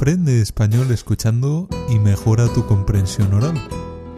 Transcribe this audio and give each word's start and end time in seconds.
Aprende 0.00 0.40
español 0.40 0.90
escuchando 0.92 1.68
y 1.90 1.98
mejora 1.98 2.48
tu 2.54 2.64
comprensión 2.64 3.34
oral. 3.34 3.52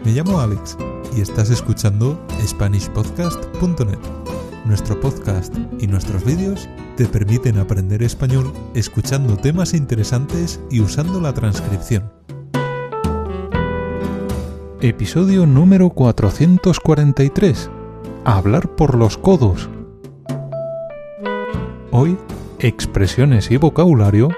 Me 0.05 0.13
llamo 0.13 0.39
Alex 0.39 0.77
y 1.13 1.19
estás 1.19 1.49
escuchando 1.49 2.25
SpanishPodcast.net. 2.41 3.99
Nuestro 4.63 4.97
podcast 5.01 5.53
y 5.81 5.87
nuestros 5.87 6.23
vídeos 6.23 6.69
te 6.95 7.05
permiten 7.05 7.57
aprender 7.57 8.01
español 8.01 8.53
escuchando 8.73 9.35
temas 9.35 9.73
interesantes 9.73 10.61
y 10.71 10.79
usando 10.79 11.19
la 11.19 11.33
transcripción. 11.33 12.09
Episodio 14.79 15.45
número 15.45 15.89
443. 15.89 17.69
Hablar 18.23 18.73
por 18.77 18.95
los 18.95 19.17
codos. 19.17 19.69
Hoy, 21.91 22.17
expresiones 22.59 23.51
y 23.51 23.57
vocabulario 23.57 24.29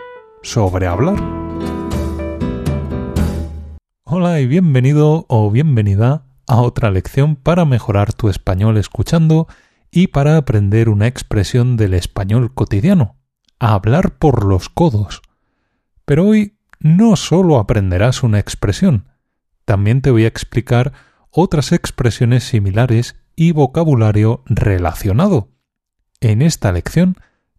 sobre 0.46 0.86
hablar. 0.86 1.16
Hola 4.04 4.40
y 4.40 4.46
bienvenido 4.46 5.26
o 5.28 5.50
bienvenida 5.50 6.28
a 6.48 6.62
otra 6.62 6.92
lección 6.92 7.36
para 7.36 7.66
mejorar 7.66 8.14
tu 8.14 8.30
español 8.30 8.78
escuchando 8.78 9.48
y 9.90 10.08
para 10.08 10.38
aprender 10.38 10.90
una 10.90 11.08
expresión 11.08 11.78
del 11.78 11.96
español 11.96 12.54
cotidiano, 12.54 13.16
hablar 13.60 14.18
por 14.18 14.46
los 14.46 14.70
codos. 14.70 15.24
Pero 16.06 16.28
hoy 16.28 16.58
no 16.80 17.16
solo 17.16 17.58
aprenderás 17.58 18.22
una 18.22 18.38
expresión, 18.38 19.10
también 19.66 20.04
te 20.04 20.12
voy 20.12 20.26
a 20.26 20.30
explicar 20.30 20.94
otras 21.32 21.72
expresiones 21.72 22.44
similares 22.44 23.16
y 23.36 23.52
vocabulario 23.52 24.44
relacionado. 24.46 25.50
En 26.22 26.44
esta 26.44 26.72
lección 26.72 27.16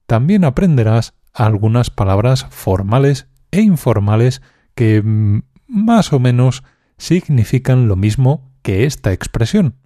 también 0.07 0.45
aprenderás 0.45 1.15
algunas 1.37 1.91
palabras 1.91 2.47
formales 2.51 3.29
e 3.51 3.61
informales 3.61 4.43
que 4.75 5.03
mm, 5.03 5.43
más 5.69 6.13
o 6.13 6.19
menos 6.19 6.65
significan 6.97 7.89
lo 7.89 7.97
mismo 7.97 8.51
que 8.63 8.87
esta 8.87 9.13
expresión. 9.13 9.77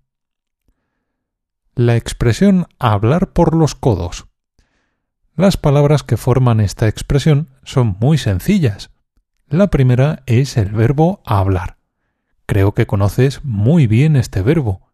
La 1.75 1.97
expresión 1.97 2.67
hablar 2.79 3.33
por 3.33 3.55
los 3.55 3.75
codos. 3.75 4.27
Las 5.35 5.57
palabras 5.57 6.03
que 6.03 6.17
forman 6.17 6.61
esta 6.61 6.87
expresión 6.89 7.49
son 7.65 7.97
muy 8.01 8.19
sencillas. 8.19 8.91
La 9.49 9.69
primera 9.69 10.23
es 10.27 10.57
el 10.57 10.71
verbo 10.71 11.21
hablar. 11.25 11.79
Creo 12.47 12.75
que 12.75 12.87
conoces 12.87 13.45
muy 13.45 13.87
bien 13.87 14.17
este 14.17 14.43
verbo. 14.43 14.93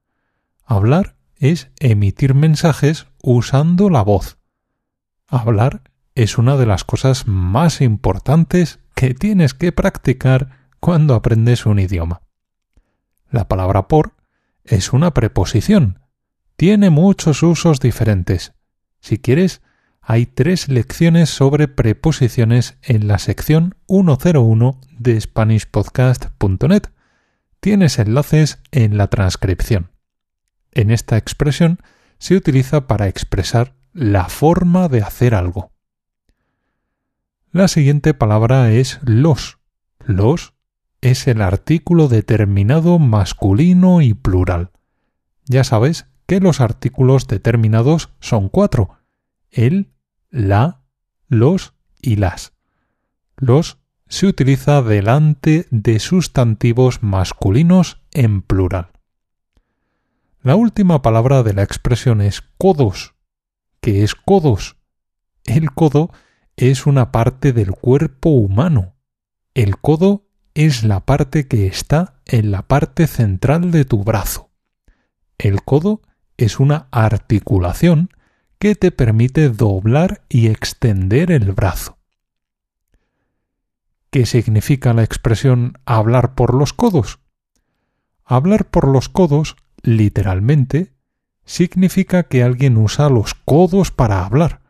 Hablar 0.64 1.16
es 1.36 1.70
emitir 1.80 2.34
mensajes 2.34 3.06
usando 3.22 3.90
la 3.90 4.02
voz. 4.02 4.38
Hablar 5.26 5.82
es 6.16 6.38
una 6.38 6.56
de 6.56 6.64
las 6.64 6.82
cosas 6.82 7.28
más 7.28 7.82
importantes 7.82 8.80
que 8.94 9.12
tienes 9.12 9.52
que 9.52 9.70
practicar 9.70 10.70
cuando 10.80 11.14
aprendes 11.14 11.66
un 11.66 11.78
idioma. 11.78 12.22
La 13.30 13.48
palabra 13.48 13.86
por 13.86 14.14
es 14.64 14.94
una 14.94 15.12
preposición. 15.12 16.00
Tiene 16.56 16.88
muchos 16.88 17.42
usos 17.42 17.80
diferentes. 17.80 18.54
Si 18.98 19.18
quieres, 19.18 19.60
hay 20.00 20.24
tres 20.24 20.68
lecciones 20.68 21.28
sobre 21.28 21.68
preposiciones 21.68 22.78
en 22.82 23.08
la 23.08 23.18
sección 23.18 23.74
101 23.86 24.80
de 24.98 25.20
SpanishPodcast.net. 25.20 26.84
Tienes 27.60 27.98
enlaces 27.98 28.62
en 28.70 28.96
la 28.96 29.08
transcripción. 29.08 29.90
En 30.72 30.90
esta 30.90 31.18
expresión 31.18 31.78
se 32.18 32.36
utiliza 32.36 32.86
para 32.86 33.06
expresar 33.06 33.74
la 33.92 34.30
forma 34.30 34.88
de 34.88 35.02
hacer 35.02 35.34
algo. 35.34 35.75
La 37.56 37.68
siguiente 37.68 38.12
palabra 38.12 38.70
es 38.70 39.00
los. 39.02 39.56
Los 40.04 40.52
es 41.00 41.26
el 41.26 41.40
artículo 41.40 42.06
determinado 42.06 42.98
masculino 42.98 44.02
y 44.02 44.12
plural. 44.12 44.72
Ya 45.46 45.64
sabes 45.64 46.06
que 46.26 46.38
los 46.38 46.60
artículos 46.60 47.26
determinados 47.28 48.10
son 48.20 48.50
cuatro. 48.50 48.98
El, 49.50 49.90
la, 50.28 50.82
los 51.28 51.72
y 52.02 52.16
las. 52.16 52.52
Los 53.38 53.78
se 54.06 54.26
utiliza 54.26 54.82
delante 54.82 55.66
de 55.70 55.98
sustantivos 55.98 57.02
masculinos 57.02 58.02
en 58.12 58.42
plural. 58.42 58.90
La 60.42 60.56
última 60.56 61.00
palabra 61.00 61.42
de 61.42 61.54
la 61.54 61.62
expresión 61.62 62.20
es 62.20 62.42
codos. 62.58 63.14
¿Qué 63.80 64.04
es 64.04 64.14
codos? 64.14 64.76
El 65.46 65.72
codo 65.72 66.10
es 66.56 66.86
una 66.86 67.12
parte 67.12 67.52
del 67.52 67.72
cuerpo 67.72 68.30
humano. 68.30 68.94
El 69.54 69.76
codo 69.78 70.26
es 70.54 70.84
la 70.84 71.04
parte 71.04 71.46
que 71.46 71.66
está 71.66 72.14
en 72.24 72.50
la 72.50 72.62
parte 72.62 73.06
central 73.06 73.70
de 73.70 73.84
tu 73.84 74.02
brazo. 74.04 74.50
El 75.38 75.62
codo 75.62 76.00
es 76.38 76.58
una 76.58 76.88
articulación 76.90 78.08
que 78.58 78.74
te 78.74 78.90
permite 78.90 79.50
doblar 79.50 80.22
y 80.30 80.46
extender 80.46 81.30
el 81.30 81.52
brazo. 81.52 81.98
¿Qué 84.10 84.24
significa 84.24 84.94
la 84.94 85.02
expresión 85.02 85.74
hablar 85.84 86.34
por 86.34 86.54
los 86.54 86.72
codos? 86.72 87.18
Hablar 88.24 88.64
por 88.70 88.88
los 88.88 89.10
codos, 89.10 89.56
literalmente, 89.82 90.94
significa 91.44 92.22
que 92.22 92.42
alguien 92.42 92.78
usa 92.78 93.10
los 93.10 93.34
codos 93.34 93.90
para 93.90 94.24
hablar 94.24 94.65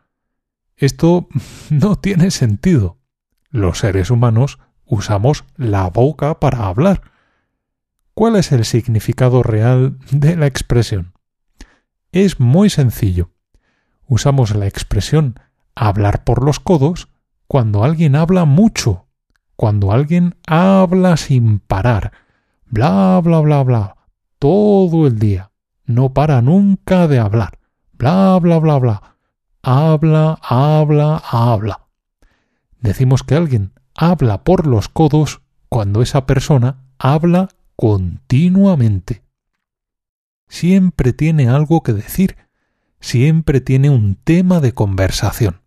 esto 0.77 1.27
no 1.69 1.97
tiene 1.97 2.31
sentido. 2.31 2.97
Los 3.49 3.79
seres 3.79 4.11
humanos 4.11 4.59
usamos 4.85 5.43
la 5.55 5.89
boca 5.89 6.39
para 6.39 6.67
hablar. 6.67 7.01
¿Cuál 8.13 8.35
es 8.35 8.51
el 8.51 8.65
significado 8.65 9.43
real 9.43 9.99
de 10.11 10.35
la 10.35 10.47
expresión? 10.47 11.13
Es 12.11 12.39
muy 12.39 12.69
sencillo. 12.69 13.31
Usamos 14.07 14.55
la 14.55 14.67
expresión 14.67 15.39
hablar 15.75 16.23
por 16.23 16.43
los 16.43 16.59
codos 16.59 17.09
cuando 17.47 17.83
alguien 17.83 18.15
habla 18.15 18.45
mucho, 18.45 19.07
cuando 19.55 19.91
alguien 19.91 20.35
habla 20.47 21.17
sin 21.17 21.59
parar, 21.59 22.11
bla, 22.65 23.19
bla, 23.23 23.39
bla, 23.41 23.63
bla, 23.63 23.95
todo 24.39 25.07
el 25.07 25.19
día, 25.19 25.51
no 25.85 26.13
para 26.13 26.41
nunca 26.41 27.07
de 27.07 27.19
hablar, 27.19 27.59
bla, 27.93 28.37
bla, 28.39 28.59
bla, 28.59 28.77
bla, 28.77 29.16
habla, 29.67 30.39
habla, 30.41 31.21
habla. 31.29 31.87
Decimos 32.79 33.23
que 33.23 33.35
alguien 33.35 33.73
habla 33.95 34.45
por 34.45 34.65
los 34.65 34.87
codos 34.87 35.41
cuando 35.67 36.01
esa 36.01 36.25
persona 36.25 36.85
habla 36.97 37.49
continuamente. 37.75 39.23
Siempre 40.47 41.11
tiene 41.11 41.49
algo 41.49 41.83
que 41.83 41.91
decir, 41.91 42.37
siempre 43.01 43.59
tiene 43.59 43.89
un 43.89 44.15
tema 44.15 44.61
de 44.61 44.73
conversación. 44.73 45.59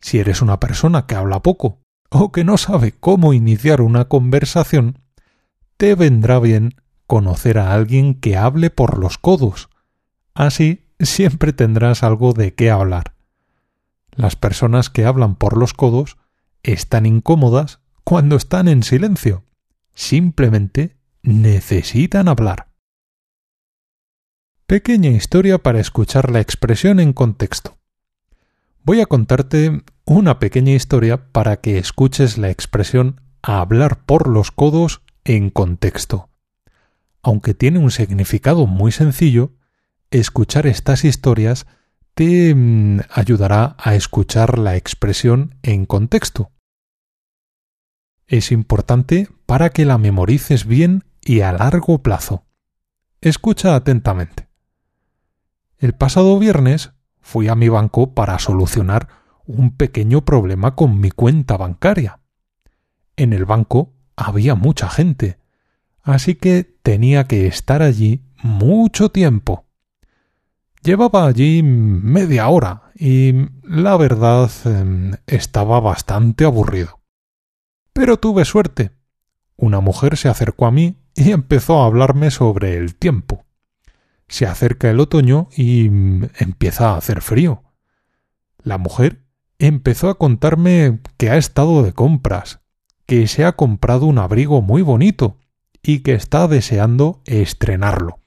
Si 0.00 0.18
eres 0.18 0.42
una 0.42 0.60
persona 0.60 1.06
que 1.06 1.14
habla 1.14 1.42
poco 1.42 1.80
o 2.10 2.30
que 2.30 2.44
no 2.44 2.58
sabe 2.58 2.92
cómo 2.92 3.32
iniciar 3.32 3.80
una 3.80 4.04
conversación, 4.04 4.98
te 5.78 5.94
vendrá 5.94 6.40
bien 6.40 6.74
conocer 7.06 7.58
a 7.58 7.72
alguien 7.72 8.14
que 8.20 8.36
hable 8.36 8.68
por 8.68 8.98
los 8.98 9.16
codos. 9.16 9.70
Así 10.34 10.85
siempre 11.00 11.52
tendrás 11.52 12.02
algo 12.02 12.32
de 12.32 12.54
qué 12.54 12.70
hablar. 12.70 13.14
Las 14.12 14.36
personas 14.36 14.88
que 14.90 15.04
hablan 15.04 15.36
por 15.36 15.56
los 15.56 15.74
codos 15.74 16.16
están 16.62 17.06
incómodas 17.06 17.80
cuando 18.04 18.36
están 18.36 18.68
en 18.68 18.82
silencio. 18.82 19.44
Simplemente 19.94 20.96
necesitan 21.22 22.28
hablar. 22.28 22.68
Pequeña 24.66 25.10
historia 25.10 25.58
para 25.58 25.80
escuchar 25.80 26.30
la 26.30 26.40
expresión 26.40 26.98
en 26.98 27.12
contexto. 27.12 27.78
Voy 28.82 29.00
a 29.00 29.06
contarte 29.06 29.82
una 30.04 30.38
pequeña 30.38 30.72
historia 30.72 31.32
para 31.32 31.60
que 31.60 31.78
escuches 31.78 32.38
la 32.38 32.50
expresión 32.50 33.20
hablar 33.42 34.04
por 34.04 34.28
los 34.28 34.50
codos 34.50 35.02
en 35.24 35.50
contexto. 35.50 36.30
Aunque 37.22 37.54
tiene 37.54 37.80
un 37.80 37.90
significado 37.90 38.66
muy 38.66 38.92
sencillo, 38.92 39.55
escuchar 40.10 40.66
estas 40.66 41.04
historias 41.04 41.66
te 42.14 42.54
mm, 42.54 43.00
ayudará 43.10 43.76
a 43.78 43.94
escuchar 43.94 44.58
la 44.58 44.76
expresión 44.76 45.56
en 45.62 45.86
contexto. 45.86 46.50
Es 48.26 48.50
importante 48.50 49.28
para 49.44 49.70
que 49.70 49.84
la 49.84 49.98
memorices 49.98 50.66
bien 50.66 51.04
y 51.22 51.42
a 51.42 51.52
largo 51.52 52.02
plazo. 52.02 52.46
Escucha 53.20 53.74
atentamente. 53.74 54.48
El 55.78 55.92
pasado 55.92 56.38
viernes 56.38 56.92
fui 57.20 57.48
a 57.48 57.54
mi 57.54 57.68
banco 57.68 58.14
para 58.14 58.38
solucionar 58.38 59.08
un 59.44 59.76
pequeño 59.76 60.24
problema 60.24 60.74
con 60.74 61.00
mi 61.00 61.10
cuenta 61.10 61.56
bancaria. 61.56 62.20
En 63.16 63.32
el 63.32 63.44
banco 63.44 63.92
había 64.16 64.54
mucha 64.54 64.88
gente, 64.88 65.38
así 66.02 66.34
que 66.34 66.64
tenía 66.82 67.24
que 67.24 67.46
estar 67.46 67.82
allí 67.82 68.24
mucho 68.42 69.10
tiempo. 69.10 69.65
Llevaba 70.82 71.26
allí 71.26 71.62
media 71.62 72.48
hora 72.48 72.92
y 72.94 73.32
la 73.62 73.96
verdad 73.96 74.50
em, 74.64 75.12
estaba 75.26 75.80
bastante 75.80 76.44
aburrido. 76.44 77.00
Pero 77.92 78.18
tuve 78.18 78.44
suerte. 78.44 78.92
Una 79.56 79.80
mujer 79.80 80.16
se 80.16 80.28
acercó 80.28 80.66
a 80.66 80.70
mí 80.70 80.96
y 81.14 81.32
empezó 81.32 81.82
a 81.82 81.86
hablarme 81.86 82.30
sobre 82.30 82.76
el 82.76 82.94
tiempo. 82.94 83.44
Se 84.28 84.46
acerca 84.46 84.90
el 84.90 85.00
otoño 85.00 85.48
y 85.56 85.88
mm, 85.88 86.28
empieza 86.38 86.90
a 86.90 86.96
hacer 86.96 87.22
frío. 87.22 87.62
La 88.62 88.78
mujer 88.78 89.22
empezó 89.58 90.10
a 90.10 90.18
contarme 90.18 91.00
que 91.16 91.30
ha 91.30 91.36
estado 91.36 91.82
de 91.82 91.92
compras, 91.92 92.60
que 93.06 93.26
se 93.28 93.44
ha 93.44 93.52
comprado 93.52 94.06
un 94.06 94.18
abrigo 94.18 94.60
muy 94.62 94.82
bonito 94.82 95.38
y 95.82 96.00
que 96.00 96.14
está 96.14 96.48
deseando 96.48 97.22
estrenarlo. 97.24 98.20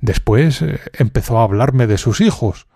Después 0.00 0.62
eh, 0.62 0.80
empezó 0.94 1.38
a 1.38 1.44
hablarme 1.44 1.86
de 1.86 1.98
sus 1.98 2.20
hijos. 2.20 2.66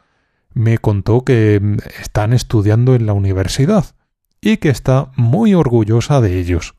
Me 0.55 0.79
contó 0.79 1.25
que 1.25 1.61
mm, 1.61 1.79
están 2.01 2.33
estudiando 2.33 2.95
en 2.95 3.07
la 3.07 3.13
universidad 3.13 3.95
y 4.41 4.57
que 4.57 4.71
está 4.71 5.13
muy 5.17 5.55
orgullosa 5.55 6.21
de 6.21 6.39
ellos. 6.39 6.75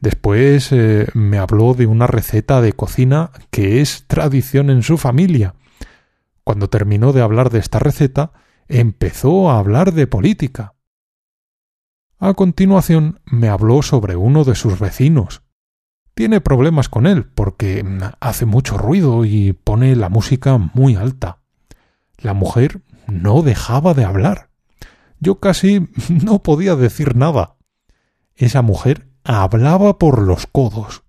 Después 0.00 0.70
eh, 0.72 1.06
me 1.14 1.38
habló 1.38 1.74
de 1.74 1.86
una 1.86 2.06
receta 2.06 2.60
de 2.60 2.72
cocina 2.72 3.30
que 3.50 3.80
es 3.80 4.04
tradición 4.06 4.70
en 4.70 4.82
su 4.82 4.96
familia. 4.96 5.54
Cuando 6.44 6.68
terminó 6.68 7.12
de 7.12 7.22
hablar 7.22 7.50
de 7.50 7.58
esta 7.58 7.78
receta, 7.78 8.32
empezó 8.68 9.50
a 9.50 9.58
hablar 9.58 9.92
de 9.92 10.06
política. 10.06 10.74
A 12.18 12.34
continuación 12.34 13.20
me 13.24 13.48
habló 13.48 13.82
sobre 13.82 14.16
uno 14.16 14.44
de 14.44 14.54
sus 14.54 14.78
vecinos. 14.78 15.42
Tiene 16.18 16.40
problemas 16.40 16.88
con 16.88 17.06
él 17.06 17.26
porque 17.26 17.84
hace 18.18 18.44
mucho 18.44 18.76
ruido 18.76 19.24
y 19.24 19.52
pone 19.52 19.94
la 19.94 20.08
música 20.08 20.58
muy 20.58 20.96
alta. 20.96 21.38
La 22.16 22.34
mujer 22.34 22.82
no 23.06 23.42
dejaba 23.42 23.94
de 23.94 24.04
hablar. 24.04 24.50
Yo 25.20 25.38
casi 25.38 25.88
no 26.08 26.42
podía 26.42 26.74
decir 26.74 27.14
nada. 27.14 27.54
Esa 28.34 28.62
mujer 28.62 29.08
hablaba 29.22 29.98
por 29.98 30.20
los 30.20 30.48
codos. 30.48 31.04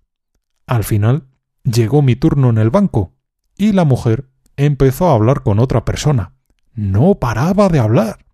Al 0.66 0.84
final 0.84 1.26
llegó 1.64 2.02
mi 2.02 2.14
turno 2.14 2.50
en 2.50 2.58
el 2.58 2.70
banco 2.70 3.14
y 3.56 3.72
la 3.72 3.84
mujer 3.84 4.30
empezó 4.56 5.08
a 5.08 5.14
hablar 5.14 5.42
con 5.42 5.58
otra 5.58 5.84
persona 5.84 6.34
no 6.74 7.16
paraba 7.16 7.68
de 7.68 7.78
hablar. 7.78 8.24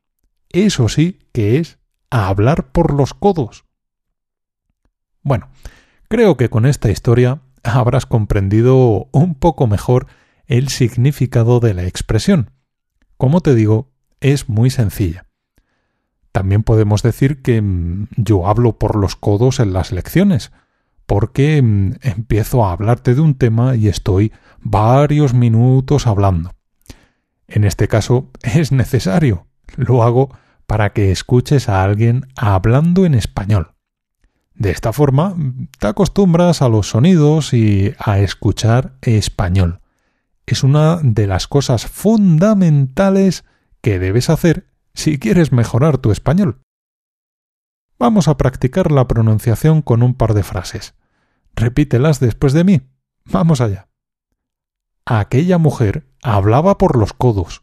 Eso 0.50 0.88
sí 0.88 1.19
que 1.32 1.58
es 1.58 1.78
hablar 2.11 2.70
por 2.70 2.94
los 2.94 3.14
codos. 3.14 3.64
Bueno, 5.23 5.49
creo 6.08 6.36
que 6.36 6.48
con 6.48 6.66
esta 6.66 6.90
historia 6.90 7.40
habrás 7.62 8.06
comprendido 8.06 9.08
un 9.12 9.34
poco 9.34 9.66
mejor 9.66 10.06
el 10.46 10.68
significado 10.68 11.60
de 11.60 11.74
la 11.74 11.84
expresión. 11.84 12.50
Como 13.16 13.40
te 13.40 13.54
digo, 13.54 13.90
es 14.20 14.48
muy 14.48 14.70
sencilla. 14.70 15.26
También 16.32 16.62
podemos 16.62 17.02
decir 17.02 17.42
que 17.42 17.62
mm, 17.62 18.08
yo 18.16 18.46
hablo 18.46 18.78
por 18.78 18.96
los 18.96 19.16
codos 19.16 19.58
en 19.58 19.72
las 19.72 19.90
lecciones, 19.92 20.52
porque 21.06 21.62
mm, 21.62 21.94
empiezo 22.02 22.64
a 22.64 22.72
hablarte 22.72 23.14
de 23.14 23.20
un 23.20 23.36
tema 23.36 23.76
y 23.76 23.88
estoy 23.88 24.32
varios 24.60 25.32
minutos 25.32 26.06
hablando. 26.06 26.50
En 27.48 27.64
este 27.64 27.88
caso 27.88 28.30
es 28.42 28.72
necesario. 28.72 29.46
Lo 29.76 30.02
hago 30.02 30.30
para 30.66 30.92
que 30.92 31.10
escuches 31.10 31.68
a 31.68 31.82
alguien 31.82 32.26
hablando 32.36 33.06
en 33.06 33.14
español. 33.14 33.75
De 34.56 34.70
esta 34.70 34.92
forma 34.94 35.36
te 35.78 35.86
acostumbras 35.86 36.62
a 36.62 36.68
los 36.68 36.88
sonidos 36.88 37.52
y 37.52 37.94
a 37.98 38.18
escuchar 38.20 38.96
español. 39.02 39.80
Es 40.46 40.62
una 40.62 40.98
de 41.02 41.26
las 41.26 41.46
cosas 41.46 41.86
fundamentales 41.86 43.44
que 43.82 43.98
debes 43.98 44.30
hacer 44.30 44.66
si 44.94 45.18
quieres 45.18 45.52
mejorar 45.52 45.98
tu 45.98 46.10
español. 46.10 46.62
Vamos 47.98 48.28
a 48.28 48.36
practicar 48.38 48.92
la 48.92 49.06
pronunciación 49.06 49.82
con 49.82 50.02
un 50.02 50.14
par 50.14 50.32
de 50.32 50.42
frases. 50.42 50.94
Repítelas 51.54 52.18
después 52.18 52.52
de 52.54 52.64
mí. 52.64 52.80
Vamos 53.26 53.60
allá. 53.60 53.88
Aquella 55.04 55.58
mujer 55.58 56.06
hablaba 56.22 56.78
por 56.78 56.96
los 56.96 57.12
codos. 57.12 57.62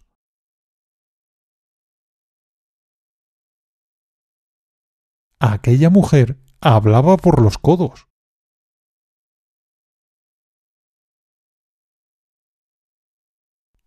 Aquella 5.39 5.89
mujer 5.89 6.42
hablaba 6.63 7.17
por 7.17 7.41
los 7.41 7.57
codos. 7.57 8.07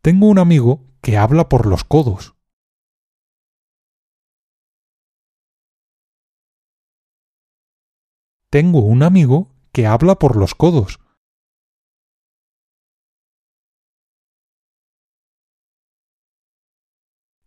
Tengo 0.02 0.28
un 0.28 0.38
amigo 0.38 0.84
que 1.00 1.16
habla 1.16 1.48
por 1.48 1.66
los 1.66 1.84
codos. 1.84 2.36
Tengo 8.50 8.80
un 8.80 9.02
amigo 9.02 9.50
que 9.72 9.86
habla 9.86 10.16
por 10.16 10.36
los 10.36 10.54
codos. 10.54 11.00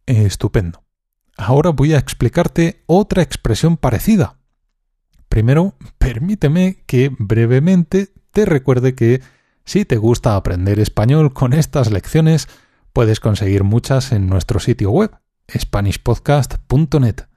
Estupendo. 0.07 0.83
Ahora 1.37 1.69
voy 1.69 1.93
a 1.93 1.99
explicarte 1.99 2.83
otra 2.87 3.21
expresión 3.21 3.77
parecida. 3.77 4.38
Primero, 5.29 5.75
permíteme 5.97 6.83
que 6.85 7.11
brevemente 7.17 8.09
te 8.31 8.45
recuerde 8.45 8.95
que 8.95 9.21
si 9.63 9.85
te 9.85 9.97
gusta 9.97 10.35
aprender 10.35 10.79
español 10.79 11.33
con 11.33 11.53
estas 11.53 11.91
lecciones, 11.91 12.47
puedes 12.91 13.19
conseguir 13.19 13.63
muchas 13.63 14.11
en 14.11 14.27
nuestro 14.27 14.59
sitio 14.59 14.91
web, 14.91 15.11
SpanishPodcast.net. 15.55 17.27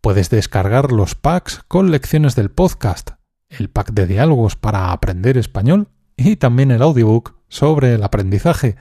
Puedes 0.00 0.30
descargar 0.30 0.92
los 0.92 1.14
packs 1.14 1.62
con 1.68 1.90
lecciones 1.90 2.34
del 2.34 2.50
podcast, 2.50 3.10
el 3.48 3.70
pack 3.70 3.92
de 3.92 4.06
diálogos 4.06 4.56
para 4.56 4.92
aprender 4.92 5.36
español 5.38 5.88
y 6.16 6.36
también 6.36 6.70
el 6.70 6.82
audiobook 6.82 7.36
sobre 7.48 7.94
el 7.94 8.02
aprendizaje 8.02 8.76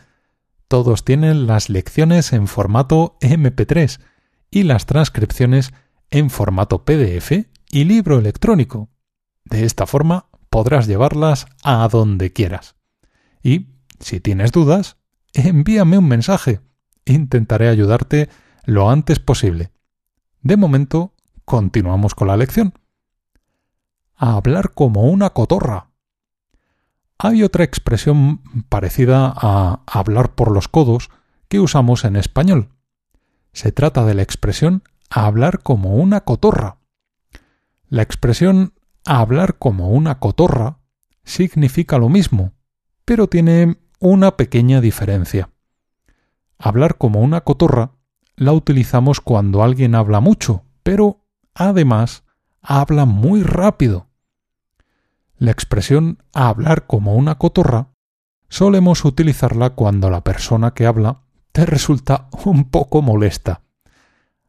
todos 0.68 1.06
tienen 1.06 1.46
las 1.48 1.69
lecciones 1.69 2.34
en 2.34 2.48
formato 2.48 3.18
MP3 3.22 4.00
y 4.50 4.63
las 4.63 4.86
transcripciones 4.86 5.74
en 6.10 6.30
formato 6.30 6.84
PDF 6.86 7.46
y 7.69 7.83
libro 7.83 8.19
electrónico. 8.19 8.89
De 9.44 9.65
esta 9.65 9.85
forma 9.85 10.27
podrás 10.50 10.88
llevarlas 10.88 11.47
a 11.63 11.88
donde 11.88 12.33
quieras. 12.33 12.75
Y, 13.44 13.67
si 14.00 14.19
tienes 14.19 14.51
dudas, 14.51 14.97
envíame 15.33 15.97
un 15.97 16.07
mensaje. 16.07 16.62
Intentaré 17.06 17.69
ayudarte 17.69 18.29
lo 18.65 18.89
antes 18.89 19.19
posible. 19.19 19.71
De 20.41 20.57
momento, 20.57 21.13
continuamos 21.44 22.16
con 22.16 22.28
la 22.28 22.37
lección. 22.37 22.73
Hablar 24.16 24.71
como 24.73 25.04
una 25.04 25.31
cotorra. 25.31 25.90
Hay 27.18 27.44
otra 27.44 27.63
expresión 27.63 28.42
parecida 28.69 29.33
a 29.35 29.81
hablar 29.87 30.35
por 30.35 30.51
los 30.51 30.68
codos 30.68 31.09
que 31.47 31.59
usamos 31.59 32.04
en 32.04 32.16
español. 32.16 32.69
Se 33.54 33.71
trata 33.71 34.04
de 34.06 34.16
la 34.16 34.21
expresión 34.21 34.83
hablar 35.09 35.61
como 35.63 35.95
una 35.95 36.21
cotorra. 36.21 36.78
La 37.95 38.02
expresión 38.02 38.73
hablar 39.06 39.57
como 39.57 39.87
una 39.87 40.19
cotorra 40.19 40.80
significa 41.23 41.97
lo 41.97 42.09
mismo, 42.09 42.52
pero 43.06 43.28
tiene 43.28 43.78
una 44.02 44.35
pequeña 44.35 44.81
diferencia. 44.81 45.49
Hablar 46.57 46.97
como 46.97 47.21
una 47.21 47.40
cotorra 47.40 47.94
la 48.35 48.52
utilizamos 48.52 49.21
cuando 49.21 49.64
alguien 49.64 49.95
habla 49.95 50.19
mucho, 50.19 50.66
pero 50.83 51.21
además 51.54 52.25
habla 52.61 53.06
muy 53.06 53.44
rápido. 53.44 54.09
La 55.37 55.52
expresión 55.52 56.21
hablar 56.33 56.87
como 56.87 57.16
una 57.16 57.35
cotorra 57.35 57.94
solemos 58.49 59.06
utilizarla 59.06 59.69
cuando 59.69 60.09
la 60.09 60.21
persona 60.21 60.73
que 60.73 60.85
habla 60.85 61.21
te 61.54 61.66
resulta 61.66 62.28
un 62.44 62.66
poco 62.66 63.02
molesta. 63.02 63.61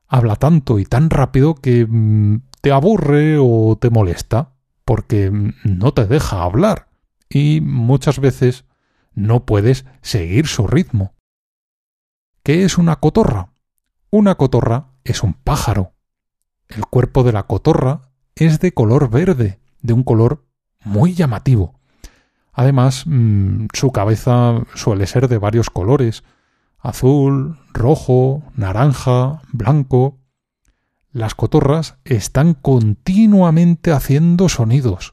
Habla 0.09 0.35
tanto 0.35 0.81
y 0.81 0.85
tan 0.85 1.11
rápido 1.11 1.55
que 1.55 1.87
mm, 1.89 2.41
te 2.67 2.73
aburre 2.73 3.39
o 3.39 3.79
te 3.81 3.91
molesta, 3.91 4.57
porque 4.85 5.31
no 5.63 5.95
te 5.95 6.05
deja 6.05 6.43
hablar 6.43 6.89
y 7.29 7.61
muchas 7.61 8.19
veces 8.19 8.65
no 9.15 9.47
puedes 9.47 9.85
seguir 10.03 10.49
su 10.49 10.67
ritmo. 10.67 11.15
¿Qué 12.43 12.65
es 12.65 12.77
una 12.77 12.97
cotorra? 12.97 13.53
Una 14.11 14.35
cotorra 14.35 14.89
es 15.05 15.23
un 15.23 15.35
pájaro. 15.35 15.93
El 16.67 16.87
cuerpo 16.87 17.23
de 17.23 17.31
la 17.31 17.45
cotorra 17.45 18.11
es 18.35 18.59
de 18.59 18.73
color 18.73 19.11
verde, 19.11 19.61
de 19.83 19.93
un 19.93 20.03
color 20.03 20.45
muy 20.83 21.15
llamativo. 21.15 21.79
Además, 22.53 23.05
mm, 23.07 23.67
su 23.75 23.93
cabeza 23.93 24.61
suele 24.75 25.07
ser 25.07 25.29
de 25.29 25.39
varios 25.39 25.71
colores 25.71 26.25
azul, 26.81 27.61
rojo, 27.73 28.43
naranja, 28.57 29.43
blanco. 29.53 30.19
Las 31.17 31.35
cotorras 31.35 31.97
están 32.05 32.53
continuamente 32.53 33.91
haciendo 33.91 34.51
sonidos. 34.51 35.13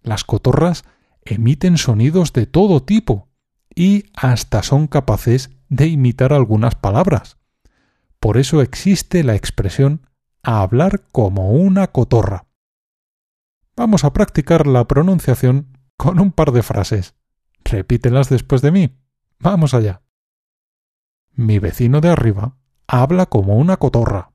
Las 0.00 0.24
cotorras 0.24 0.84
emiten 1.26 1.76
sonidos 1.76 2.32
de 2.32 2.46
todo 2.46 2.82
tipo 2.82 3.28
y 3.74 4.04
hasta 4.14 4.62
son 4.62 4.86
capaces 4.86 5.50
de 5.68 5.88
imitar 5.88 6.32
algunas 6.32 6.74
palabras. 6.74 7.36
Por 8.18 8.38
eso 8.38 8.62
existe 8.62 9.22
la 9.24 9.34
expresión 9.34 10.06
hablar 10.42 11.02
como 11.12 11.50
una 11.50 11.88
cotorra. 11.88 12.46
Vamos 13.76 14.04
a 14.04 14.14
practicar 14.14 14.66
la 14.66 14.88
pronunciación 14.88 15.78
con 15.98 16.18
un 16.18 16.32
par 16.32 16.50
de 16.50 16.62
frases. 16.62 17.14
Repítelas 17.62 18.30
después 18.30 18.62
de 18.62 18.70
mí. 18.70 18.98
Vamos 19.38 19.74
allá. 19.74 20.00
Mi 21.34 21.58
vecino 21.58 22.00
de 22.00 22.08
arriba 22.08 22.56
habla 22.86 23.26
como 23.26 23.58
una 23.58 23.76
cotorra. 23.76 24.32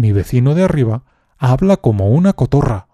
Mi 0.00 0.12
vecino 0.12 0.54
de 0.54 0.64
arriba 0.64 1.04
habla 1.36 1.76
como 1.76 2.08
una 2.08 2.32
cotorra. 2.32 2.88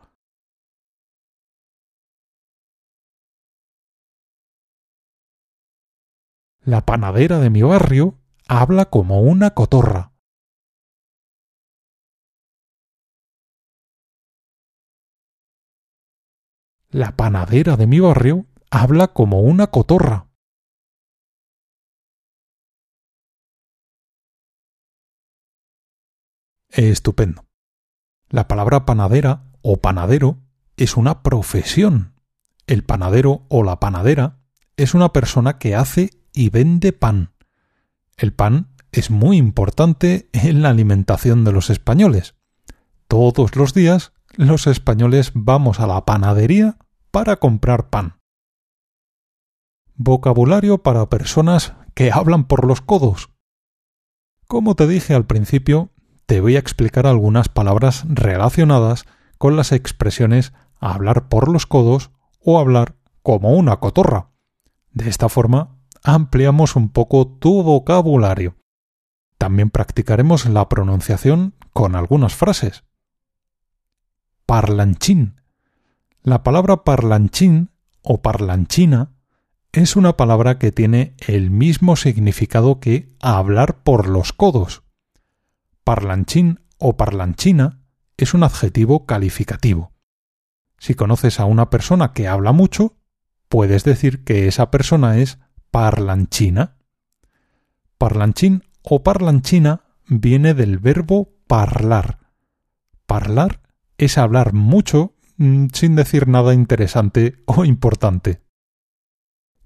La 6.64 6.80
panadera 6.80 7.38
de 7.38 7.48
mi 7.48 7.62
barrio 7.62 8.18
habla 8.48 8.86
como 8.86 9.20
una 9.20 9.50
cotorra. 9.54 10.14
La 16.90 17.12
panadera 17.14 17.76
de 17.76 17.86
mi 17.86 18.00
barrio 18.00 18.46
habla 18.68 19.12
como 19.12 19.42
una 19.42 19.68
cotorra. 19.68 20.25
Estupendo. 26.68 27.44
La 28.28 28.48
palabra 28.48 28.84
panadera 28.84 29.44
o 29.62 29.80
panadero 29.80 30.38
es 30.76 30.96
una 30.96 31.22
profesión. 31.22 32.14
El 32.66 32.84
panadero 32.84 33.46
o 33.48 33.62
la 33.62 33.80
panadera 33.80 34.40
es 34.76 34.94
una 34.94 35.12
persona 35.12 35.58
que 35.58 35.74
hace 35.74 36.10
y 36.32 36.50
vende 36.50 36.92
pan. 36.92 37.32
El 38.16 38.32
pan 38.32 38.74
es 38.92 39.10
muy 39.10 39.36
importante 39.36 40.28
en 40.32 40.62
la 40.62 40.70
alimentación 40.70 41.44
de 41.44 41.52
los 41.52 41.70
españoles. 41.70 42.34
Todos 43.08 43.56
los 43.56 43.72
días 43.72 44.12
los 44.34 44.66
españoles 44.66 45.32
vamos 45.34 45.80
a 45.80 45.86
la 45.86 46.04
panadería 46.04 46.76
para 47.10 47.36
comprar 47.36 47.88
pan. 47.88 48.18
Vocabulario 49.94 50.82
para 50.82 51.08
personas 51.08 51.74
que 51.94 52.12
hablan 52.12 52.44
por 52.44 52.66
los 52.66 52.82
codos. 52.82 53.30
Como 54.46 54.74
te 54.74 54.86
dije 54.86 55.14
al 55.14 55.26
principio, 55.26 55.90
te 56.26 56.40
voy 56.40 56.56
a 56.56 56.58
explicar 56.58 57.06
algunas 57.06 57.48
palabras 57.48 58.04
relacionadas 58.08 59.06
con 59.38 59.56
las 59.56 59.70
expresiones 59.72 60.52
hablar 60.80 61.28
por 61.28 61.48
los 61.50 61.66
codos 61.66 62.10
o 62.40 62.58
hablar 62.58 62.96
como 63.22 63.50
una 63.50 63.76
cotorra. 63.76 64.30
De 64.92 65.08
esta 65.08 65.28
forma 65.28 65.78
ampliamos 66.02 66.76
un 66.76 66.90
poco 66.90 67.26
tu 67.26 67.62
vocabulario. 67.62 68.56
También 69.38 69.70
practicaremos 69.70 70.46
la 70.46 70.68
pronunciación 70.68 71.54
con 71.72 71.94
algunas 71.94 72.34
frases. 72.34 72.84
Parlanchín. 74.46 75.40
La 76.22 76.42
palabra 76.42 76.82
parlanchín 76.82 77.70
o 78.02 78.20
parlanchina 78.22 79.12
es 79.72 79.94
una 79.94 80.16
palabra 80.16 80.58
que 80.58 80.72
tiene 80.72 81.14
el 81.26 81.50
mismo 81.50 81.96
significado 81.96 82.80
que 82.80 83.14
hablar 83.20 83.82
por 83.82 84.08
los 84.08 84.32
codos. 84.32 84.85
Parlanchín 85.86 86.58
o 86.78 86.96
parlanchina 86.96 87.78
es 88.16 88.34
un 88.34 88.42
adjetivo 88.42 89.06
calificativo. 89.06 89.92
Si 90.78 90.96
conoces 90.96 91.38
a 91.38 91.44
una 91.44 91.70
persona 91.70 92.12
que 92.12 92.26
habla 92.26 92.50
mucho, 92.50 92.96
puedes 93.48 93.84
decir 93.84 94.24
que 94.24 94.48
esa 94.48 94.72
persona 94.72 95.18
es 95.18 95.38
parlanchina. 95.70 96.76
Parlanchín 97.98 98.64
o 98.82 99.04
parlanchina 99.04 99.84
viene 100.08 100.54
del 100.54 100.78
verbo 100.78 101.36
parlar. 101.46 102.32
Parlar 103.06 103.62
es 103.96 104.18
hablar 104.18 104.54
mucho 104.54 105.14
mm, 105.36 105.66
sin 105.72 105.94
decir 105.94 106.26
nada 106.26 106.52
interesante 106.52 107.36
o 107.46 107.64
importante. 107.64 108.42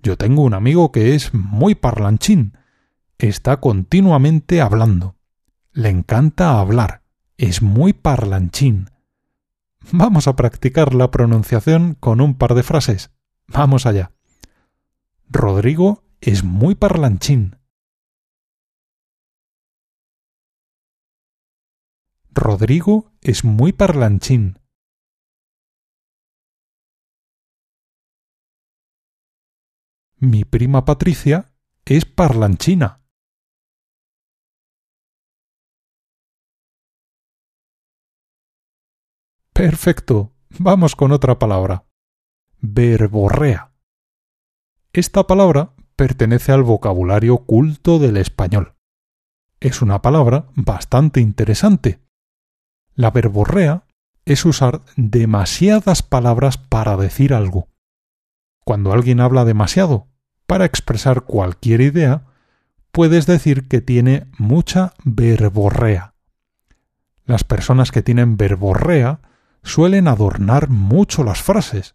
Yo 0.03 0.19
tengo 0.19 0.43
un 0.43 0.53
amigo 0.53 0.93
que 0.93 1.15
es 1.15 1.33
muy 1.33 1.75
parlanchín. 1.75 2.59
Está 3.17 3.59
continuamente 3.59 4.61
hablando. 4.61 5.17
Le 5.81 5.89
encanta 5.89 6.61
hablar. 6.61 7.05
Es 7.39 7.63
muy 7.63 7.95
parlanchín. 7.95 8.91
Vamos 9.93 10.29
a 10.29 10.37
practicar 10.37 10.93
la 10.93 11.11
pronunciación 11.11 11.95
con 11.95 12.21
un 12.21 12.37
par 12.37 12.53
de 12.53 12.63
frases. 12.63 13.13
Vamos 13.47 13.87
allá. 13.87 14.13
Rodrigo 15.31 16.05
es 16.21 16.45
muy 16.45 16.75
parlanchín. 16.75 17.57
Rodrigo 22.29 23.15
es 23.23 23.43
muy 23.47 23.73
parlanchín. 23.73 24.59
Mi 30.19 30.45
prima 30.45 30.85
Patricia 30.85 31.47
es 31.87 32.05
parlanchina. 32.05 33.00
Perfecto. 39.53 40.33
Vamos 40.59 40.97
con 40.97 41.13
otra 41.13 41.39
palabra. 41.39 41.85
Verborrea. 42.61 43.73
Esta 44.93 45.27
palabra 45.27 45.75
pertenece 45.97 46.53
al 46.53 46.63
vocabulario 46.63 47.39
culto 47.39 47.99
del 47.99 48.17
español. 48.17 48.75
Es 49.61 49.83
una 49.83 50.03
palabra 50.03 50.47
bastante 50.55 51.21
interesante. 51.21 52.01
La 52.95 53.11
verborrea 53.11 53.85
es 54.25 54.45
usar 54.45 54.83
demasiadas 54.97 56.03
palabras 56.03 56.59
para 56.59 56.97
decir 56.97 57.35
algo. 57.35 57.69
Cuando 58.65 58.93
alguien 58.93 59.21
habla 59.21 59.45
demasiado 59.45 60.09
para 60.47 60.65
expresar 60.65 61.23
cualquier 61.23 61.81
idea, 61.81 62.25
puedes 62.93 63.27
decir 63.27 63.69
que 63.69 63.81
tiene 63.81 64.27
mucha 64.39 64.95
verborrea. 65.05 66.15
Las 67.25 67.45
personas 67.45 67.93
que 67.93 68.03
tienen 68.03 68.37
verborrea 68.37 69.21
suelen 69.63 70.09
adornar 70.09 70.69
mucho 70.69 71.25
las 71.25 71.43
frases, 71.43 71.95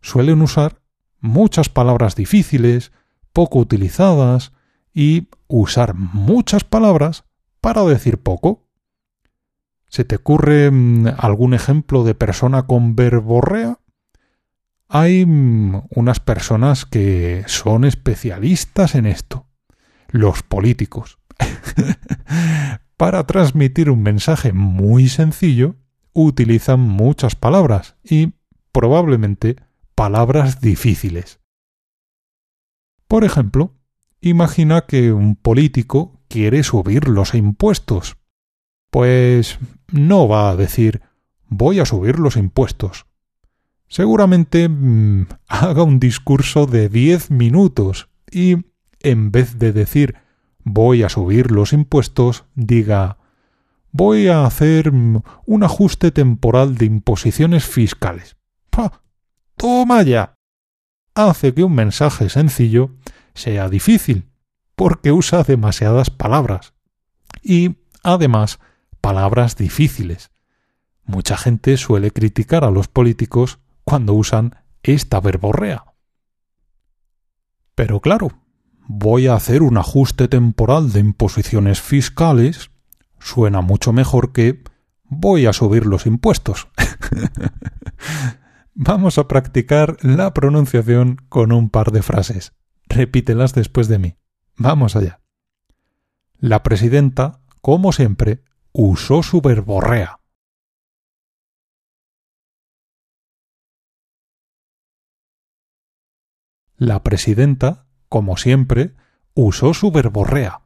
suelen 0.00 0.42
usar 0.42 0.80
muchas 1.20 1.68
palabras 1.68 2.14
difíciles, 2.14 2.92
poco 3.32 3.58
utilizadas 3.58 4.52
y 4.92 5.28
usar 5.46 5.94
muchas 5.94 6.64
palabras 6.64 7.24
para 7.60 7.82
decir 7.84 8.18
poco. 8.18 8.66
¿Se 9.88 10.04
te 10.04 10.16
ocurre 10.16 10.70
mm, 10.70 11.06
algún 11.18 11.54
ejemplo 11.54 12.04
de 12.04 12.14
persona 12.14 12.66
con 12.66 12.94
verborrea? 12.94 13.78
Hay 14.88 15.24
mm, 15.24 15.82
unas 15.90 16.20
personas 16.20 16.84
que 16.84 17.44
son 17.46 17.84
especialistas 17.84 18.94
en 18.94 19.06
esto, 19.06 19.46
los 20.08 20.42
políticos. 20.42 21.18
para 22.96 23.24
transmitir 23.26 23.90
un 23.90 24.02
mensaje 24.02 24.52
muy 24.52 25.08
sencillo, 25.08 25.76
utilizan 26.12 26.80
muchas 26.80 27.36
palabras 27.36 27.96
y 28.02 28.32
probablemente 28.72 29.56
palabras 29.94 30.60
difíciles. 30.60 31.40
Por 33.06 33.24
ejemplo, 33.24 33.74
imagina 34.20 34.82
que 34.82 35.12
un 35.12 35.36
político 35.36 36.20
quiere 36.28 36.62
subir 36.62 37.08
los 37.08 37.34
impuestos. 37.34 38.16
Pues 38.90 39.58
no 39.90 40.28
va 40.28 40.50
a 40.50 40.56
decir 40.56 41.02
voy 41.48 41.80
a 41.80 41.86
subir 41.86 42.18
los 42.18 42.36
impuestos. 42.36 43.06
Seguramente 43.88 44.68
mm, 44.68 45.26
haga 45.48 45.82
un 45.82 45.98
discurso 45.98 46.66
de 46.66 46.88
diez 46.88 47.30
minutos 47.30 48.08
y, 48.30 48.56
en 49.00 49.30
vez 49.30 49.58
de 49.58 49.72
decir 49.72 50.16
voy 50.64 51.02
a 51.02 51.08
subir 51.08 51.50
los 51.50 51.72
impuestos, 51.72 52.44
diga 52.54 53.18
voy 53.98 54.28
a 54.28 54.46
hacer 54.46 54.90
un 54.90 55.62
ajuste 55.64 56.12
temporal 56.12 56.76
de 56.76 56.86
imposiciones 56.86 57.66
fiscales. 57.66 58.36
Toma 59.56 60.04
ya. 60.04 60.36
Hace 61.16 61.52
que 61.52 61.64
un 61.64 61.74
mensaje 61.74 62.28
sencillo 62.28 62.94
sea 63.34 63.68
difícil, 63.68 64.30
porque 64.76 65.10
usa 65.10 65.42
demasiadas 65.42 66.10
palabras. 66.10 66.74
Y, 67.42 67.74
además, 68.04 68.60
palabras 69.00 69.56
difíciles. 69.56 70.30
Mucha 71.04 71.36
gente 71.36 71.76
suele 71.76 72.12
criticar 72.12 72.62
a 72.62 72.70
los 72.70 72.86
políticos 72.86 73.58
cuando 73.82 74.14
usan 74.14 74.54
esta 74.84 75.18
verborrea. 75.18 75.86
Pero 77.74 78.00
claro, 78.00 78.30
voy 78.86 79.26
a 79.26 79.34
hacer 79.34 79.60
un 79.62 79.76
ajuste 79.76 80.28
temporal 80.28 80.92
de 80.92 81.00
imposiciones 81.00 81.80
fiscales 81.80 82.70
suena 83.20 83.60
mucho 83.60 83.92
mejor 83.92 84.32
que 84.32 84.62
voy 85.04 85.46
a 85.46 85.52
subir 85.52 85.86
los 85.86 86.06
impuestos. 86.06 86.68
Vamos 88.74 89.18
a 89.18 89.26
practicar 89.26 89.96
la 90.02 90.32
pronunciación 90.32 91.16
con 91.28 91.52
un 91.52 91.70
par 91.70 91.90
de 91.90 92.02
frases. 92.02 92.52
Repítelas 92.88 93.54
después 93.54 93.88
de 93.88 93.98
mí. 93.98 94.16
Vamos 94.56 94.96
allá. 94.96 95.20
La 96.38 96.62
presidenta, 96.62 97.40
como 97.60 97.92
siempre, 97.92 98.44
usó 98.72 99.22
su 99.22 99.40
verborrea. 99.40 100.20
La 106.76 107.02
presidenta, 107.02 107.86
como 108.08 108.36
siempre, 108.36 108.94
usó 109.34 109.74
su 109.74 109.90
verborrea. 109.90 110.60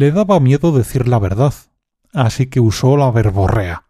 Le 0.00 0.12
daba 0.12 0.38
miedo 0.38 0.70
decir 0.70 1.08
la 1.08 1.18
verdad, 1.18 1.54
así 2.12 2.48
que 2.48 2.60
usó 2.60 2.96
la 2.96 3.10
verborrea. 3.10 3.84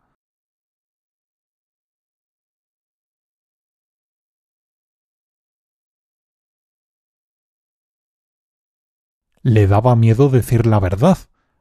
Le 9.42 9.66
daba 9.66 9.96
miedo 9.96 10.30
decir 10.30 10.64
la 10.64 10.80
verdad, 10.80 11.18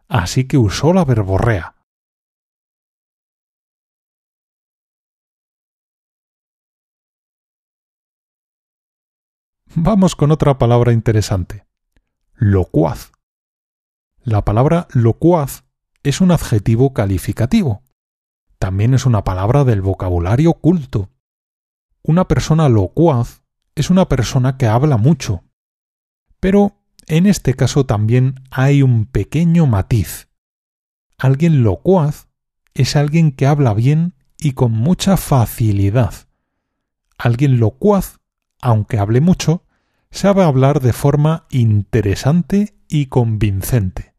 así 0.07 0.47
que 0.47 0.57
usó 0.57 0.93
la 0.93 1.03
verborrea. 1.03 1.75
Vamos 9.75 10.15
con 10.15 10.31
otra 10.31 10.57
palabra 10.57 10.93
interesante. 10.93 11.67
Locuaz. 12.35 13.16
La 14.29 14.43
palabra 14.43 14.89
locuaz 14.91 15.63
es 16.03 16.19
un 16.19 16.31
adjetivo 16.31 16.93
calificativo. 16.93 17.83
También 18.59 18.93
es 18.93 19.05
una 19.05 19.23
palabra 19.23 19.63
del 19.63 19.81
vocabulario 19.81 20.51
culto. 20.55 21.09
Una 22.03 22.27
persona 22.27 22.67
locuaz 22.67 23.43
es 23.73 23.89
una 23.89 24.09
persona 24.09 24.57
que 24.57 24.67
habla 24.67 24.97
mucho. 24.97 25.45
Pero 26.41 26.75
en 27.05 27.25
este 27.25 27.53
caso 27.53 27.85
también 27.85 28.43
hay 28.51 28.83
un 28.83 29.05
pequeño 29.05 29.65
matiz. 29.65 30.27
Alguien 31.17 31.63
locuaz 31.63 32.27
es 32.73 32.97
alguien 32.97 33.31
que 33.31 33.47
habla 33.47 33.73
bien 33.73 34.13
y 34.37 34.51
con 34.51 34.73
mucha 34.73 35.15
facilidad. 35.15 36.13
Alguien 37.17 37.61
locuaz, 37.61 38.19
aunque 38.59 38.99
hable 38.99 39.21
mucho, 39.21 39.63
sabe 40.11 40.43
hablar 40.43 40.81
de 40.81 40.91
forma 40.91 41.47
interesante 41.49 42.75
y 42.89 43.05
convincente. 43.05 44.16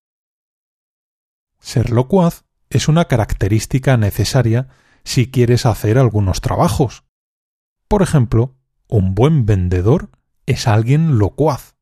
Ser 1.59 1.91
locuaz 1.91 2.45
es 2.71 2.89
una 2.89 3.07
característica 3.07 3.97
necesaria 3.97 4.69
si 5.05 5.31
quieres 5.31 5.67
hacer 5.67 5.99
algunos 5.99 6.41
trabajos. 6.41 7.05
Por 7.89 8.03
ejemplo, 8.03 8.57
un 8.89 9.15
buen 9.15 9.47
vendedor 9.47 10.11
es 10.47 10.67
alguien 10.67 11.19
locuaz. 11.19 11.77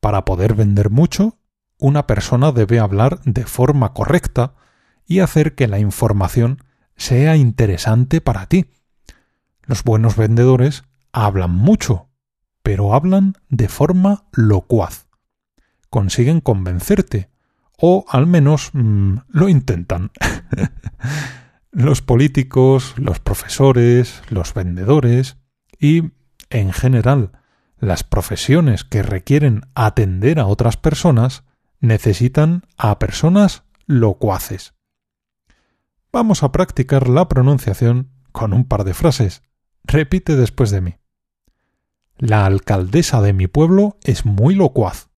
Para 0.00 0.24
poder 0.24 0.54
vender 0.54 0.90
mucho, 0.90 1.38
una 1.78 2.06
persona 2.06 2.52
debe 2.52 2.78
hablar 2.78 3.20
de 3.24 3.44
forma 3.44 3.92
correcta 3.92 4.54
y 5.06 5.20
hacer 5.20 5.54
que 5.54 5.68
la 5.68 5.78
información 5.78 6.62
sea 6.96 7.36
interesante 7.36 8.20
para 8.20 8.46
ti. 8.46 8.70
Los 9.62 9.82
buenos 9.82 10.16
vendedores 10.16 10.84
hablan 11.12 11.50
mucho, 11.50 12.08
pero 12.62 12.94
hablan 12.94 13.34
de 13.48 13.68
forma 13.68 14.26
locuaz. 14.32 15.06
Consiguen 15.90 16.40
convencerte, 16.40 17.30
o 17.78 18.04
al 18.08 18.26
menos 18.26 18.70
mm, 18.72 19.16
lo 19.28 19.48
intentan. 19.48 20.10
los 21.70 22.02
políticos, 22.02 22.94
los 22.96 23.18
profesores, 23.20 24.22
los 24.30 24.54
vendedores 24.54 25.36
y, 25.78 26.12
en 26.50 26.72
general, 26.72 27.32
las 27.78 28.04
profesiones 28.04 28.84
que 28.84 29.02
requieren 29.02 29.62
atender 29.74 30.38
a 30.38 30.46
otras 30.46 30.76
personas 30.76 31.44
necesitan 31.80 32.62
a 32.78 32.98
personas 32.98 33.64
locuaces. 33.86 34.74
Vamos 36.12 36.42
a 36.42 36.52
practicar 36.52 37.08
la 37.08 37.28
pronunciación 37.28 38.10
con 38.32 38.52
un 38.52 38.66
par 38.66 38.84
de 38.84 38.94
frases. 38.94 39.42
Repite 39.82 40.36
después 40.36 40.70
de 40.70 40.80
mí. 40.80 40.96
La 42.16 42.46
alcaldesa 42.46 43.20
de 43.20 43.32
mi 43.32 43.48
pueblo 43.48 43.98
es 44.04 44.24
muy 44.24 44.54
locuaz. 44.54 45.10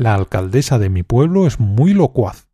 La 0.00 0.14
alcaldesa 0.14 0.78
de 0.78 0.88
mi 0.88 1.02
pueblo 1.02 1.46
es 1.46 1.60
muy 1.60 1.92
locuaz. 1.92 2.48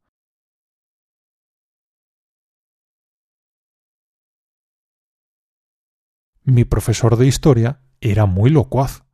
Mi 6.42 6.64
profesor 6.64 7.16
de 7.16 7.28
historia 7.28 7.84
era 8.00 8.26
muy 8.26 8.50
locuaz. 8.50 9.04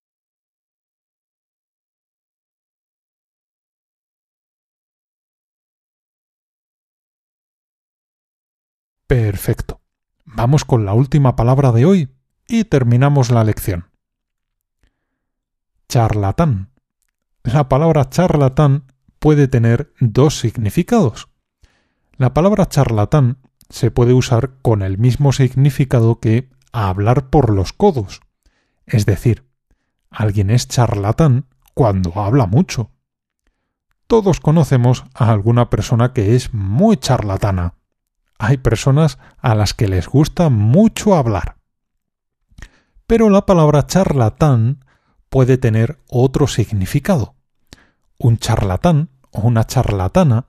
Perfecto. 9.07 9.83
Vamos 10.25 10.65
con 10.65 10.87
la 10.87 10.95
última 10.95 11.37
palabra 11.37 11.71
de 11.73 11.85
hoy 11.85 12.17
y 12.49 12.65
terminamos 12.65 13.31
la 13.31 13.45
lección. 13.45 13.91
Charlatán. 15.87 16.72
La 17.45 17.69
palabra 17.69 18.09
charlatán 18.09 18.85
puede 19.19 19.49
tener 19.49 19.93
dos 19.99 20.39
significados. 20.39 21.29
La 22.17 22.35
palabra 22.35 22.69
charlatán 22.69 23.39
se 23.69 23.91
puede 23.91 24.13
usar 24.13 24.59
con 24.63 24.83
el 24.83 24.97
mismo 24.97 25.33
significado 25.33 26.21
que 26.21 26.51
hablar 26.73 27.31
por 27.31 27.51
los 27.51 27.73
codos. 27.73 28.21
Es 28.87 29.07
decir, 29.07 29.49
alguien 30.09 30.51
es 30.51 30.69
charlatán 30.69 31.47
cuando 31.75 32.13
habla 32.21 32.47
mucho. 32.47 32.91
Todos 34.07 34.41
conocemos 34.41 35.05
a 35.15 35.33
alguna 35.33 35.69
persona 35.69 36.13
que 36.13 36.37
es 36.37 36.55
muy 36.55 36.97
charlatana. 36.97 37.75
Hay 38.39 38.59
personas 38.59 39.19
a 39.39 39.55
las 39.55 39.75
que 39.75 39.89
les 39.89 40.07
gusta 40.07 40.49
mucho 40.49 41.15
hablar. 41.15 41.57
Pero 43.07 43.31
la 43.31 43.47
palabra 43.47 43.87
charlatán 43.87 44.85
puede 45.33 45.57
tener 45.57 45.99
otro 46.11 46.47
significado. 46.47 47.37
Un 48.19 48.37
charlatán 48.37 49.09
o 49.31 49.41
una 49.41 49.65
charlatana 49.65 50.45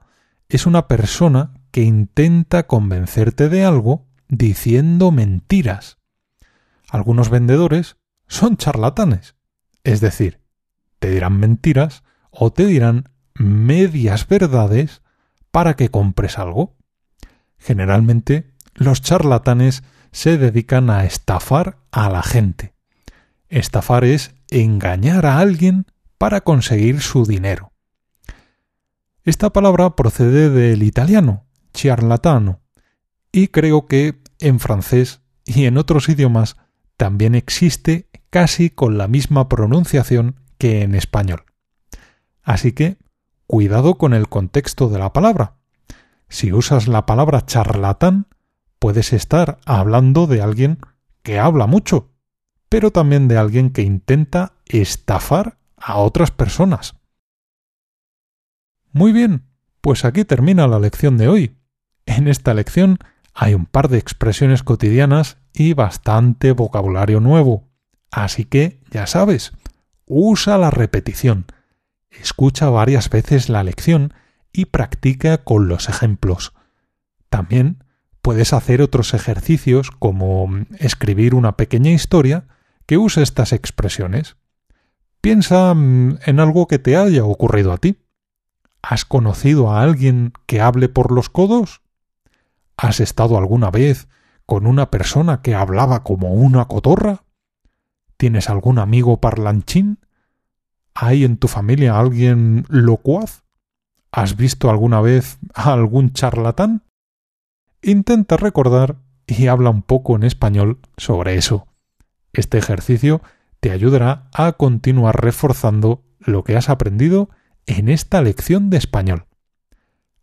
es 0.49 0.65
una 0.65 0.89
persona 0.89 1.53
que 1.71 1.83
intenta 1.83 2.67
convencerte 2.67 3.47
de 3.47 3.63
algo 3.63 4.07
diciendo 4.27 5.11
mentiras. 5.11 5.99
Algunos 6.89 7.29
vendedores 7.29 7.95
son 8.27 8.57
charlatanes, 8.57 9.35
es 9.85 10.01
decir, 10.01 10.41
te 10.99 11.11
dirán 11.11 11.39
mentiras 11.39 12.03
o 12.29 12.51
te 12.51 12.65
dirán 12.65 13.07
medias 13.35 14.27
verdades 14.27 15.01
para 15.51 15.77
que 15.77 15.87
compres 15.87 16.37
algo. 16.37 16.75
Generalmente, 17.57 18.51
los 18.73 19.01
charlatanes 19.01 19.83
se 20.11 20.37
dedican 20.37 20.89
a 20.89 21.05
estafar 21.05 21.77
a 21.89 22.09
la 22.09 22.21
gente. 22.21 22.73
Estafar 23.47 24.03
es 24.03 24.35
engañar 24.61 25.25
a 25.25 25.39
alguien 25.39 25.85
para 26.17 26.41
conseguir 26.41 27.01
su 27.01 27.25
dinero. 27.25 27.73
Esta 29.23 29.51
palabra 29.51 29.95
procede 29.95 30.49
del 30.49 30.83
italiano, 30.83 31.45
charlatano, 31.73 32.61
y 33.31 33.47
creo 33.47 33.87
que 33.87 34.21
en 34.39 34.59
francés 34.59 35.21
y 35.45 35.65
en 35.65 35.77
otros 35.77 36.07
idiomas 36.09 36.57
también 36.97 37.35
existe 37.35 38.09
casi 38.29 38.69
con 38.69 38.97
la 38.97 39.07
misma 39.07 39.49
pronunciación 39.49 40.39
que 40.57 40.81
en 40.81 40.95
español. 40.95 41.45
Así 42.43 42.73
que, 42.73 42.97
cuidado 43.47 43.97
con 43.97 44.13
el 44.13 44.27
contexto 44.29 44.89
de 44.89 44.99
la 44.99 45.13
palabra. 45.13 45.55
Si 46.29 46.51
usas 46.51 46.87
la 46.87 47.05
palabra 47.05 47.45
charlatán, 47.45 48.27
puedes 48.79 49.13
estar 49.13 49.59
hablando 49.65 50.27
de 50.27 50.41
alguien 50.41 50.79
que 51.21 51.39
habla 51.39 51.67
mucho, 51.67 52.12
pero 52.73 52.89
también 52.89 53.27
de 53.27 53.37
alguien 53.37 53.69
que 53.69 53.83
intenta 53.83 54.53
estafar 54.65 55.59
a 55.77 55.97
otras 55.97 56.31
personas. 56.31 56.95
Muy 58.91 59.11
bien, 59.11 59.43
pues 59.79 60.05
aquí 60.05 60.25
termina 60.25 60.65
la 60.65 60.79
lección 60.79 61.19
de 61.19 61.27
hoy. 61.27 61.55
En 62.07 62.27
esta 62.27 62.55
lección 62.55 62.97
hay 63.35 63.53
un 63.53 63.67
par 63.67 63.89
de 63.89 63.99
expresiones 63.99 64.63
cotidianas 64.63 65.37
y 65.53 65.75
bastante 65.75 66.51
vocabulario 66.51 67.19
nuevo. 67.19 67.69
Así 68.09 68.43
que, 68.43 68.81
ya 68.89 69.05
sabes, 69.05 69.53
usa 70.07 70.57
la 70.57 70.71
repetición, 70.71 71.45
escucha 72.09 72.71
varias 72.71 73.07
veces 73.11 73.49
la 73.49 73.63
lección 73.63 74.15
y 74.51 74.65
practica 74.65 75.43
con 75.43 75.67
los 75.67 75.89
ejemplos. 75.89 76.53
También 77.29 77.83
puedes 78.23 78.51
hacer 78.51 78.81
otros 78.81 79.13
ejercicios 79.13 79.91
como 79.91 80.49
escribir 80.79 81.35
una 81.35 81.55
pequeña 81.55 81.91
historia 81.91 82.47
que 82.93 82.99
use 82.99 83.23
estas 83.23 83.53
expresiones. 83.53 84.37
Piensa 85.19 85.73
mm, 85.73 86.19
en 86.27 86.39
algo 86.39 86.67
que 86.67 86.77
te 86.77 86.95
haya 86.95 87.25
ocurrido 87.25 87.73
a 87.73 87.79
ti. 87.79 87.97
¿Has 88.83 89.03
conocido 89.03 89.71
a 89.71 89.81
alguien 89.81 90.31
que 90.45 90.61
hable 90.61 90.89
por 90.89 91.11
los 91.11 91.27
codos? 91.27 91.81
¿Has 92.77 92.99
estado 92.99 93.35
alguna 93.39 93.71
vez 93.71 94.07
con 94.45 94.67
una 94.67 94.91
persona 94.91 95.41
que 95.41 95.55
hablaba 95.55 96.03
como 96.03 96.33
una 96.33 96.65
cotorra? 96.65 97.23
¿Tienes 98.15 98.47
algún 98.47 98.77
amigo 98.77 99.19
parlanchín? 99.19 99.97
¿Hay 100.93 101.23
en 101.23 101.37
tu 101.37 101.47
familia 101.47 101.97
alguien 101.97 102.67
locuaz? 102.69 103.41
¿Has 104.11 104.37
visto 104.37 104.69
alguna 104.69 105.01
vez 105.01 105.39
a 105.55 105.73
algún 105.73 106.13
charlatán? 106.13 106.83
Intenta 107.81 108.37
recordar 108.37 108.97
y 109.25 109.47
habla 109.47 109.71
un 109.71 109.81
poco 109.81 110.15
en 110.15 110.21
español 110.21 110.77
sobre 110.95 111.37
eso. 111.37 111.72
Este 112.33 112.57
ejercicio 112.57 113.21
te 113.59 113.71
ayudará 113.71 114.27
a 114.33 114.53
continuar 114.53 115.23
reforzando 115.23 116.03
lo 116.19 116.43
que 116.43 116.57
has 116.57 116.69
aprendido 116.69 117.29
en 117.65 117.89
esta 117.89 118.21
lección 118.21 118.69
de 118.69 118.77
español. 118.77 119.25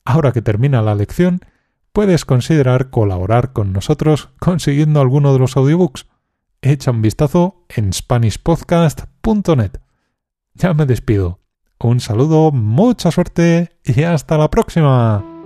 Ahora 0.05 0.33
que 0.33 0.43
termina 0.43 0.83
la 0.83 0.95
lección, 0.95 1.41
puedes 1.93 2.25
considerar 2.25 2.91
colaborar 2.91 3.53
con 3.53 3.73
nosotros 3.73 4.31
consiguiendo 4.41 5.01
alguno 5.01 5.33
de 5.33 5.39
los 5.39 5.57
audiobooks. 5.57 6.07
Echa 6.63 6.91
un 6.91 7.03
vistazo 7.03 7.65
en 7.69 7.93
SpanishPodcast.net. 7.93 9.73
Ya 10.55 10.75
me 10.75 10.87
despido. 10.87 11.41
Un 11.79 12.01
saludo, 12.01 12.53
mucha 12.53 13.11
suerte 13.11 13.71
y 13.85 14.03
hasta 14.03 14.37
la 14.37 14.51
próxima. 14.51 15.40